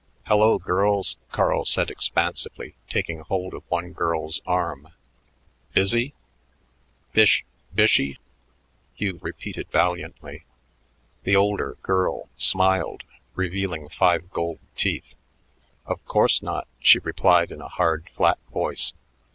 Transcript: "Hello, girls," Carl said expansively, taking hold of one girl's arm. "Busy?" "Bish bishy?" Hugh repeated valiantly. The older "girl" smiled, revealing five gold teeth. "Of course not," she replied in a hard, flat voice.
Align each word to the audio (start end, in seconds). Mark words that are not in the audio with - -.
"Hello, 0.25 0.57
girls," 0.57 1.17
Carl 1.31 1.63
said 1.63 1.91
expansively, 1.91 2.73
taking 2.89 3.19
hold 3.19 3.53
of 3.53 3.61
one 3.69 3.91
girl's 3.91 4.41
arm. 4.47 4.87
"Busy?" 5.75 6.15
"Bish 7.13 7.45
bishy?" 7.75 8.17
Hugh 8.95 9.19
repeated 9.21 9.67
valiantly. 9.69 10.43
The 11.23 11.35
older 11.35 11.77
"girl" 11.83 12.29
smiled, 12.35 13.03
revealing 13.35 13.89
five 13.89 14.31
gold 14.31 14.57
teeth. 14.75 15.13
"Of 15.85 16.03
course 16.05 16.41
not," 16.41 16.67
she 16.79 16.97
replied 16.97 17.51
in 17.51 17.61
a 17.61 17.67
hard, 17.67 18.09
flat 18.15 18.39
voice. 18.51 18.93